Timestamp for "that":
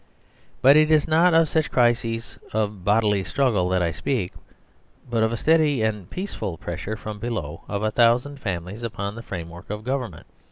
3.69-3.83